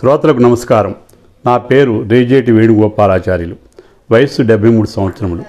శ్రోతలకు 0.00 0.38
నమస్కారం. 0.38 0.94
నా 1.46 1.56
పేరు 1.56 2.06
రేజేటి 2.08 2.52
వేణుగోపాలాచార్యులు. 2.52 3.56
వయస్సు 4.10 4.42
డెబ్బై 4.42 4.68
మూడు 4.68 4.86
సంవత్సరములు. 4.86 5.42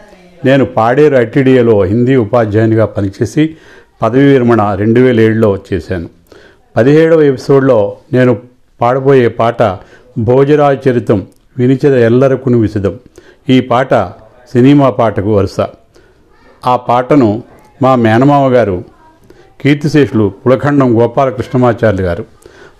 నేను 0.46 0.66
పాడేరు 0.66 1.16
ఐటీడీఏలో 1.16 1.84
హిందీ 1.84 2.16
ఉపాధ్యాయునిగా 2.16 2.86
పనిచేసి 2.86 3.56
పదవీ 4.02 4.24
విరమణ 4.24 4.74
రెండు 4.74 5.00
వేల 5.00 5.20
ఏడులో 5.20 5.58
చేశాను. 5.74 6.10
పదిహేడవ 6.78 7.22
ఎపిసోడ్లో 7.22 7.98
నేను 8.14 8.38
పాడబోయే 8.82 9.28
పాట 9.28 9.64
భోజరాజ 10.18 10.78
చరితం 10.90 11.28
వినిచద 11.58 11.94
ఎల్లరకును 11.94 12.58
విసిదం. 12.58 13.00
ఈ 13.50 13.60
పాట 13.60 13.94
సినిమా 14.54 14.90
పాటకు 14.90 15.38
వరుస. 15.38 15.60
ఆ 16.66 16.76
పాటను 16.76 17.44
మా 17.82 17.96
మేనమామ 17.96 18.54
గారు 18.54 18.84
కీర్తిశేషులు 19.62 20.34
పులఖండం 20.46 21.02
గోపాలకృష్ణమాచార్యులు 21.02 22.02
గారు 22.02 22.26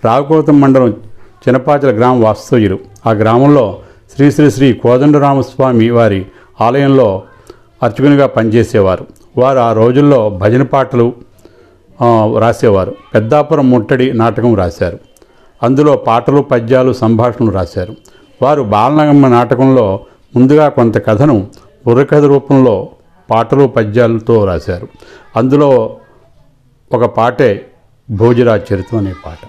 రావుకోతం 0.06 0.62
మండలం 0.62 0.96
చినపాచల 1.48 1.98
గ్రామ 1.98 2.24
వాస్తవ్యులు. 2.24 2.80
ఆ 3.06 3.12
గ్రామంలో 3.12 3.80
శ్రీ 4.16 4.32
శ్రీ 4.32 4.52
శ్రీ 4.52 4.74
కోదండరామస్వామి 4.74 5.90
వారి 5.90 6.26
ఆలయంలో 6.62 7.24
అర్చకునిగా 7.84 8.28
పనిచేసేవారు. 8.28 9.08
వారు 9.38 9.60
ఆ 9.60 9.74
రోజుల్లో 9.74 10.30
భజన 10.30 10.64
పాటలు 10.64 11.14
రాసేవారు. 12.40 12.96
పెద్దాపురం 13.14 13.70
ముట్టడి 13.70 14.14
నాటకం 14.14 14.56
రాశారు. 14.56 15.00
అందులో 15.64 15.98
పాటలు 15.98 16.42
పద్యాలు 16.42 16.94
సంభాషణలు 16.94 17.52
రాశారు. 17.52 17.96
వారు 18.42 18.62
బాలనగమ్మ 18.62 19.28
నాటకంలో 19.28 20.00
ముందుగా 20.36 20.70
కొంత 20.70 21.06
కథను 21.06 21.48
బుర్రకథ 21.86 22.24
రూపంలో 22.24 22.90
పాటలు 23.32 23.68
పద్యాలతో 23.68 24.46
రాశారు. 24.46 24.88
అందులో 25.36 25.96
ఒక 26.92 27.06
పాటే 27.06 27.72
భోజరాజ్ 28.10 28.74
చరిత్ర 28.74 28.98
అనే 28.98 29.14
పాట. 29.26 29.47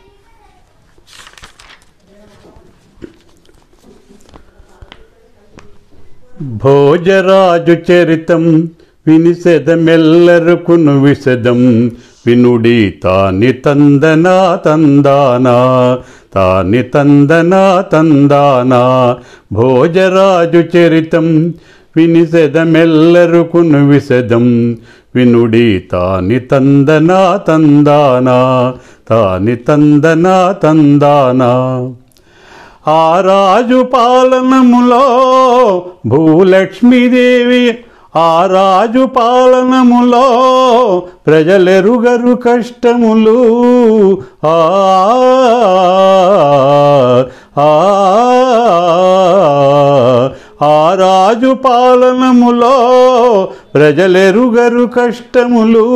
భోజరాజు 6.43 7.93
చరితం 7.93 8.69
వినిసెదమెల్లరుకును 9.07 11.03
విశదం. 11.03 11.91
వినుడి 12.27 12.95
తాని 13.05 13.53
తందనా 13.53 14.59
తందానా 14.67 15.99
తాని 16.35 16.83
తందనా 16.83 17.81
తందానా. 17.81 19.17
భోజరాజు 19.53 20.77
చరితం 20.77 21.55
వినిసెదమెల్లరుకును 21.97 23.89
విశదం. 23.89 24.77
వినుడి 25.15 25.85
తాని 25.93 26.41
తందనా 26.41 27.37
తందానా 27.37 28.75
తాని 29.09 29.57
తందనా 29.57 30.53
తందానా. 30.53 31.93
ఆ 32.89 33.21
రాజు 33.21 33.83
పాలనములో 33.83 35.05
భూలక్ష్మీదేవి 36.07 37.79
ఆ 38.17 38.47
రాజు 38.47 39.05
పాలనములో 39.05 40.27
ప్రజలెరుగరు 41.27 42.35
కష్టములు. 42.35 43.41
ఆ 44.45 44.55
ఆ 50.63 50.95
రాజు 50.95 51.55
పాలనములో 51.55 52.77
ప్రజలెరుగరు 53.75 54.85
కష్టములు. 54.87 55.87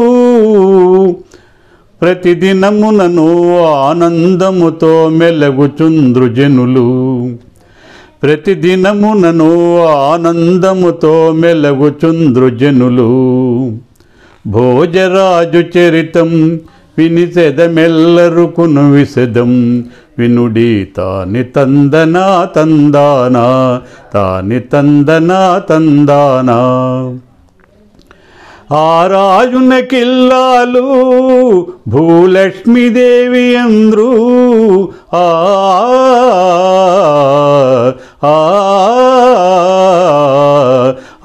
ప్రతిదినమునను 2.03 3.58
ఆనందముతో 3.64 5.08
మెలగుచుంద్రు 5.08 6.28
జనులు. 6.28 7.28
ప్రతిదినమునను 8.22 9.83
ఆనందముతో 9.86 11.33
మెలగుచుంద్రు 11.33 12.48
జనులు. 12.48 13.07
భోజరాజు 14.46 15.79
చరితం 15.79 16.61
వినిసెదమెల్లరుకును 16.98 18.92
విశదం. 18.92 19.84
వినుడి 20.19 20.89
తాని 20.96 21.45
తందనా 21.45 22.45
తందానా 22.45 23.80
తాని 24.14 24.61
తందనా 24.61 25.63
తందానా. 25.70 26.58
ఆ 28.74 29.06
రాజున 29.06 29.72
కిల్లాలు 29.90 30.83
భూలక్ష్మీదేవి 31.88 33.46
అంద్రు 33.56 34.10
ఆ 35.14 35.24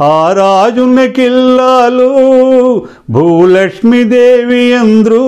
ఆ 0.07 0.15
రాజున 0.39 1.05
కిల్లాలు 1.17 2.09
భూలక్ష్మీదేవి 3.11 4.73
అంద్రు 4.73 5.23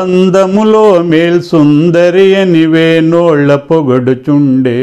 అందములో 0.00 0.86
మేల్ 1.02 1.42
సుందరి 1.42 2.28
అనివే 2.34 2.88
నోళ్ళ 3.10 3.56
పొగడుచుండే. 3.68 4.80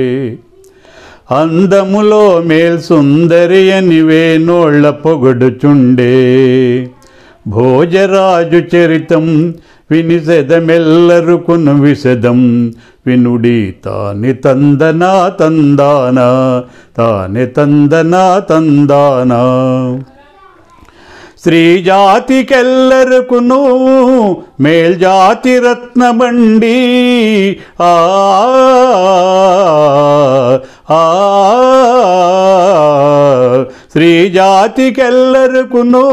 అందములో 1.31 2.41
మేల్ 2.45 2.79
సుందరి 2.81 3.71
అనివే 3.71 4.37
నోళ్ళ 4.37 4.89
పొగడుచుండే. 4.89 6.07
భోజరాజు 7.47 8.75
చరితం 8.75 9.53
వినిసెదమెల్లరుకును 9.91 11.81
విసదం. 11.81 12.73
వినుడి 13.07 13.75
తాని 13.85 14.33
తందనా 14.33 15.29
తందానా 15.29 16.63
తాని 16.97 17.45
తందనా 17.45 18.39
తందానా. 18.39 19.43
స్త్రీజాతికెల్లరుకును 21.39 22.27
మేల్జాతి 24.59 25.59
రత్నమండి. 25.59 26.77
ఆ 27.81 28.19
ఆ 30.89 31.01
స్త్రీ 33.83 34.09
జాతికెల్లరుకును 34.29 36.03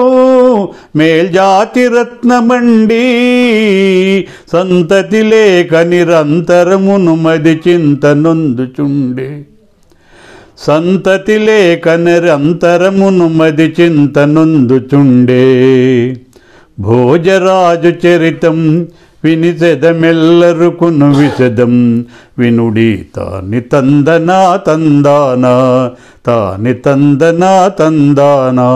మేల్జాతి 0.96 1.84
సంతతి 4.52 5.22
లేక 5.22 5.74
నిరంతరమును 5.86 7.14
మది 7.16 7.54
చింతనొందుచుండే 7.64 9.28
సంతతి 10.58 11.38
లేక 11.38 11.88
నిరంతరమును 12.00 13.26
మది 13.38 13.68
చింతనొందుచుండే 13.78 15.42
భోజరాజు 16.78 17.92
చరితం 18.02 18.58
వినిసెదమెల్లరుకును 19.26 21.08
విశదం 21.18 21.74
వినుడి 22.38 22.90
తాని 23.14 23.60
తందనా 23.72 24.40
తందానా 24.66 25.54
తాని 26.26 26.74
తందనా 26.80 27.52
తందానా 27.78 28.68